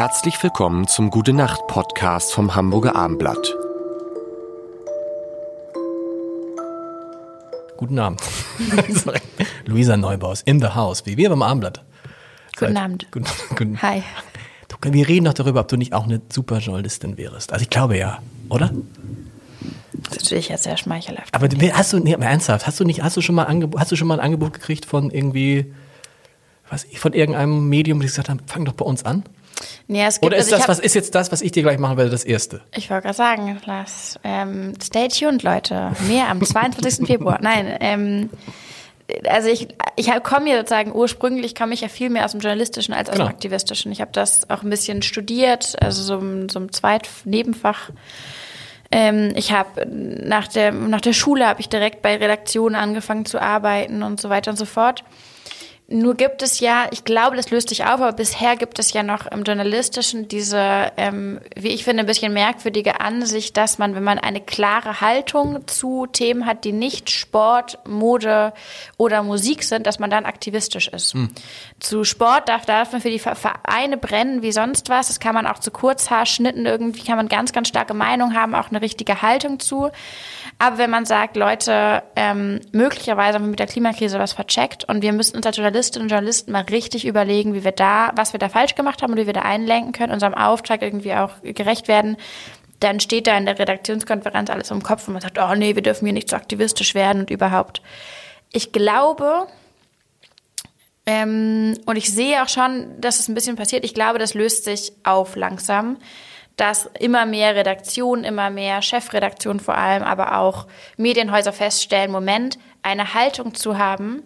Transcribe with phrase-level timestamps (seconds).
[0.00, 3.54] Herzlich willkommen zum Gute Nacht Podcast vom Hamburger Armblatt.
[7.76, 8.22] Guten Abend.
[9.66, 11.84] Luisa Neubaus in the house, wie wir beim Armblatt.
[12.58, 13.08] Guten Abend.
[13.10, 13.26] Guten,
[13.56, 14.02] guten, Hi.
[14.68, 17.52] Du, wir reden doch darüber, ob du nicht auch eine super Journalistin wärst.
[17.52, 18.70] Also ich glaube ja, oder?
[19.92, 21.34] Das ist natürlich jetzt sehr schmeichelhaft.
[21.34, 23.92] Aber du- hast du, nee, aber ernsthaft, hast du nicht, hast du schon mal, hast
[23.92, 25.74] du schon mal ein Angebot gekriegt von irgendwie,
[26.70, 29.24] was ich, von irgendeinem Medium, die gesagt haben, fang doch bei uns an?
[29.88, 31.62] Nee, es gibt, Oder ist also das, hab- was ist jetzt das, was ich dir
[31.62, 32.60] gleich machen werde, das erste?
[32.74, 35.92] Ich wollte gerade sagen, lass, ähm, stay tuned, Leute.
[36.08, 37.06] Mehr am 22.
[37.06, 37.38] Februar.
[37.42, 38.30] Nein, ähm,
[39.28, 42.94] also ich, ich komme ja sozusagen ursprünglich komme ich ja viel mehr aus dem Journalistischen
[42.94, 43.26] als aus Genau.
[43.26, 43.90] dem Aktivistischen.
[43.92, 47.90] Ich habe das auch ein bisschen studiert, also so, ein- so ein Zweit-Nebenfach.
[48.92, 53.40] Ähm, ich habe nach der, nach der Schule habe ich direkt bei Redaktionen angefangen zu
[53.40, 55.04] arbeiten und so weiter und so fort.
[55.92, 59.02] Nur gibt es ja, ich glaube, das löst sich auf, aber bisher gibt es ja
[59.02, 64.04] noch im Journalistischen diese, ähm, wie ich finde, ein bisschen merkwürdige Ansicht, dass man, wenn
[64.04, 68.52] man eine klare Haltung zu Themen hat, die nicht Sport, Mode
[68.98, 71.16] oder Musik sind, dass man dann aktivistisch ist.
[71.80, 75.08] Zu Sport darf, darf man für die Ver- Vereine brennen wie sonst was.
[75.08, 78.70] Das kann man auch zu Kurzhaarschnitten irgendwie, kann man ganz, ganz starke Meinung haben, auch
[78.70, 79.90] eine richtige Haltung zu.
[80.60, 85.02] Aber wenn man sagt, Leute, ähm, möglicherweise haben wir mit der Klimakrise was vercheckt und
[85.02, 88.38] wir müssen uns als Journalistinnen und Journalisten mal richtig überlegen, wie wir da, was wir
[88.38, 91.88] da falsch gemacht haben und wie wir da einlenken können, unserem Auftrag irgendwie auch gerecht
[91.88, 92.16] werden,
[92.80, 95.82] dann steht da in der Redaktionskonferenz alles im Kopf und man sagt, oh nee, wir
[95.82, 97.82] dürfen hier nicht so aktivistisch werden und überhaupt.
[98.52, 99.46] Ich glaube,
[101.06, 103.84] ähm, und ich sehe auch schon, dass es ein bisschen passiert.
[103.84, 105.98] Ich glaube, das löst sich auf langsam,
[106.56, 113.14] dass immer mehr Redaktionen, immer mehr Chefredaktionen vor allem, aber auch Medienhäuser feststellen, Moment, eine
[113.14, 114.22] Haltung zu haben,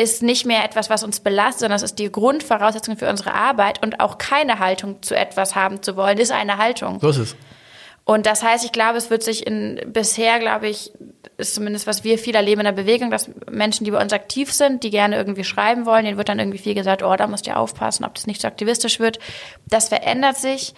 [0.00, 3.82] ist nicht mehr etwas, was uns belastet, sondern es ist die Grundvoraussetzung für unsere Arbeit
[3.82, 6.98] und auch keine Haltung zu etwas haben zu wollen, ist eine Haltung.
[7.00, 7.36] So ist es.
[8.04, 10.92] Und das heißt, ich glaube, es wird sich in bisher, glaube ich,
[11.36, 14.52] ist zumindest was wir viel erleben in der Bewegung, dass Menschen, die bei uns aktiv
[14.52, 17.46] sind, die gerne irgendwie schreiben wollen, denen wird dann irgendwie viel gesagt, oh, da musst
[17.46, 19.18] ihr aufpassen, ob das nicht so aktivistisch wird.
[19.68, 20.74] Das verändert sich.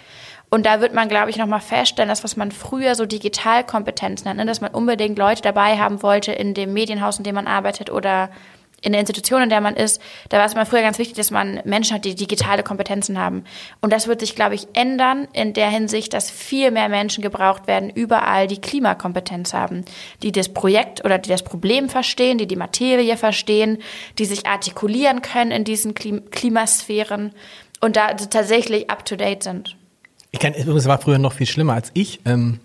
[0.50, 4.36] Und da wird man, glaube ich, nochmal feststellen, das, was man früher so Digitalkompetenz nennt,
[4.36, 4.44] ne?
[4.44, 8.28] dass man unbedingt Leute dabei haben wollte in dem Medienhaus, in dem man arbeitet oder
[8.82, 11.30] in der Institution, in der man ist, da war es immer früher ganz wichtig, dass
[11.30, 13.44] man Menschen hat, die digitale Kompetenzen haben.
[13.80, 17.66] Und das wird sich, glaube ich, ändern in der Hinsicht, dass viel mehr Menschen gebraucht
[17.66, 19.84] werden, überall, die Klimakompetenz haben,
[20.22, 23.78] die das Projekt oder die das Problem verstehen, die die Materie verstehen,
[24.18, 27.32] die sich artikulieren können in diesen Klim Klimasphären
[27.80, 29.76] und da tatsächlich up-to-date sind.
[30.30, 32.20] Ich kann, übrigens war früher noch viel schlimmer als ich.
[32.24, 32.60] Ähm,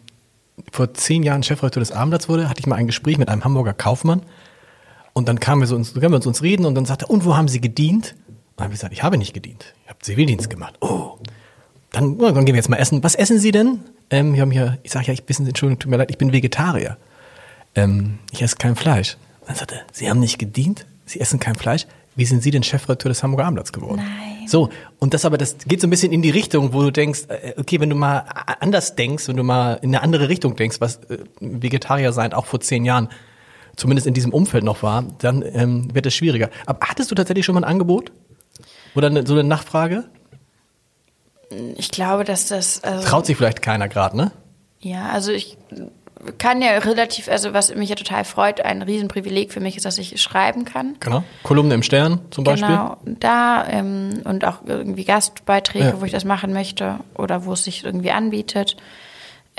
[0.71, 3.73] vor zehn Jahren Chefredakteur des Abendblatts wurde, hatte ich mal ein Gespräch mit einem Hamburger
[3.73, 4.21] Kaufmann.
[5.17, 7.09] Und dann kamen wir, so uns, kamen wir uns, uns reden und dann sagte er,
[7.09, 8.13] und wo haben Sie gedient?
[8.27, 9.73] Und dann habe ich gesagt, ich habe nicht gedient.
[9.83, 10.75] Ich habe Zivildienst gemacht.
[10.79, 11.17] Oh.
[11.91, 13.03] Dann, dann gehen wir jetzt mal essen.
[13.03, 13.79] Was essen Sie denn?
[14.11, 16.33] Ähm, wir haben hier, ich sage ja, ich bin, Entschuldigung, tut mir leid, ich bin
[16.33, 16.97] Vegetarier.
[17.73, 19.17] Ähm, ich esse kein Fleisch.
[19.47, 20.85] Dann sagte er, Sie haben nicht gedient?
[21.07, 21.87] Sie essen kein Fleisch?
[22.15, 24.03] Wie sind Sie denn Chefredakteur des Hamburger Abendblatts geworden?
[24.03, 24.47] Nein.
[24.47, 27.21] So, und das aber, das geht so ein bisschen in die Richtung, wo du denkst,
[27.29, 28.23] äh, okay, wenn du mal
[28.59, 32.45] anders denkst, wenn du mal in eine andere Richtung denkst, was äh, Vegetarier sein auch
[32.45, 33.09] vor zehn Jahren
[33.77, 36.49] zumindest in diesem Umfeld noch war, dann ähm, wird es schwieriger.
[36.65, 38.11] Aber hattest du tatsächlich schon mal ein Angebot?
[38.95, 40.05] Oder eine, so eine Nachfrage?
[41.77, 42.83] Ich glaube, dass das.
[42.83, 44.31] Also Traut sich vielleicht keiner gerade, ne?
[44.79, 45.57] Ja, also ich
[46.39, 49.97] kann ja relativ, also was mich ja total freut, ein Riesenprivileg für mich ist, dass
[49.97, 50.95] ich schreiben kann.
[50.99, 51.23] Genau.
[51.43, 52.67] Kolumne im Stern zum Beispiel.
[52.67, 56.01] Genau, da ähm, und auch irgendwie Gastbeiträge, Ja.
[56.01, 58.77] wo ich das machen möchte oder wo es sich irgendwie anbietet.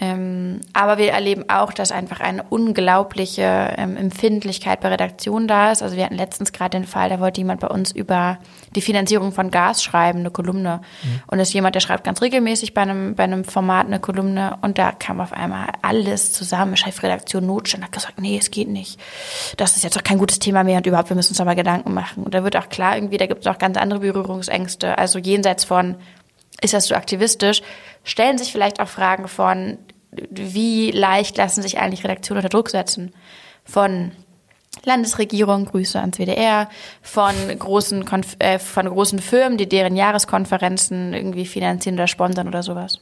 [0.01, 5.83] Ähm, aber wir erleben auch, dass einfach eine unglaubliche ähm, Empfindlichkeit bei Redaktionen da ist.
[5.83, 8.39] Also wir hatten letztens gerade den Fall, da wollte jemand bei uns über
[8.77, 10.83] die Finanzierung von Gas schreiben, eine Kolumne.
[11.27, 14.57] Und das ist jemand, der schreibt ganz regelmäßig bei einem, bei einem Format eine Kolumne
[14.63, 16.77] und da kam auf einmal alles zusammen.
[16.77, 19.01] Chefredaktion Notstand hat gesagt, nee, es geht nicht.
[19.57, 21.57] Das ist jetzt doch kein gutes Thema mehr und überhaupt, wir müssen uns da mal
[21.57, 22.23] Gedanken machen.
[22.23, 24.97] Und da wird auch klar, irgendwie, da gibt es auch ganz andere Berührungsängste.
[24.97, 25.97] Also jenseits von,
[26.61, 27.63] ist das so aktivistisch,
[28.05, 29.79] stellen sich vielleicht auch Fragen von,
[30.31, 33.13] wie leicht lassen sich eigentlich Redaktionen unter Druck setzen?
[33.65, 34.13] Von
[34.85, 36.69] Landesregierung, Grüße ans WDR,
[37.03, 42.63] von großen, Konf äh, von großen Firmen, die deren Jahreskonferenzen irgendwie finanzieren oder sponsern oder
[42.63, 43.01] sowas.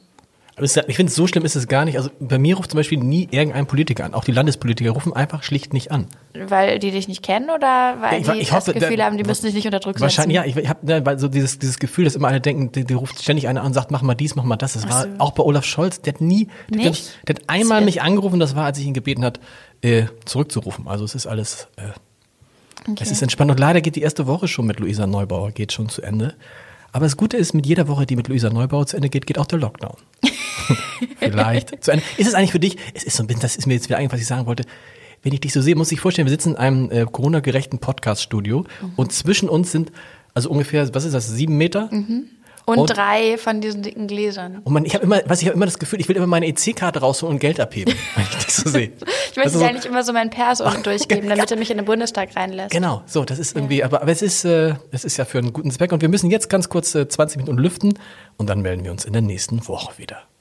[0.59, 1.97] Ich finde, so schlimm ist es gar nicht.
[1.97, 4.15] Also bei mir ruft zum Beispiel nie irgendein Politiker an.
[4.15, 6.07] Auch die Landespolitiker rufen einfach schlicht nicht an.
[6.33, 9.05] Weil die dich nicht kennen oder weil Ja, ich- die ich das hoffe, Gefühl da-
[9.05, 10.57] haben, die müssen dich nicht unter Druck Wahrscheinlich, ja, setzen?
[10.57, 13.21] ich, ich habe ne, so dieses, dieses Gefühl, dass immer alle denken, die, die ruft
[13.21, 14.73] ständig einer an und sagt, mach mal dies, mach mal das.
[14.73, 15.09] Das war so.
[15.19, 16.91] auch bei Olaf Scholz, der hat nie, der, der,
[17.27, 19.39] der hat einmal Das- mich angerufen, das war, als ich ihn gebeten hat,
[19.83, 20.87] äh, zurückzurufen.
[20.87, 23.51] Also es ist alles, äh, es ist entspannt.
[23.51, 26.33] Und leider geht die erste Woche schon mit Luisa Neubauer, geht schon zu Ende.
[26.93, 29.37] Aber das Gute ist, mit jeder Woche, die mit Luisa Neubauer zu Ende geht, geht
[29.37, 29.97] auch der Lockdown.
[31.19, 32.03] Vielleicht zu Ende.
[32.17, 33.97] Ist es eigentlich für dich, es ist so ein bisschen, das ist mir jetzt wieder
[33.97, 34.63] eingefallen, was ich sagen wollte.
[35.23, 38.59] Wenn ich dich so sehe, muss ich vorstellen, wir sitzen in einem äh, Corona-gerechten Podcast-Studio
[38.81, 38.91] Mhm.
[38.95, 39.91] und zwischen uns sind,
[40.33, 41.89] also ungefähr, was ist das, sieben Meter?
[41.91, 44.59] Und, Und- drei von diesen dicken Gläsern.
[44.63, 46.47] Und man, ich habe immer, was ich habe immer das Gefühl, ich will immer meine
[46.47, 48.91] EC-Karte rausholen und Geld abheben, wenn ich dich so sehe.
[49.31, 51.85] Ich möchte so- eigentlich immer so meinen Pass unten durchgeben, damit er mich in den
[51.85, 52.71] Bundestag reinlässt.
[52.71, 55.53] Genau, so, das ist irgendwie, aber, aber es ist, äh, es ist ja für einen
[55.53, 57.99] guten Zweck und wir müssen jetzt ganz kurz äh, 20 Minuten lüften
[58.37, 60.23] und dann melden wir uns in der nächsten Woche wieder.